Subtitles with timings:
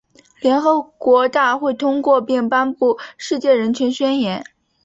[0.39, 4.39] 联合国大会通过并颁布《世界人权宣言》。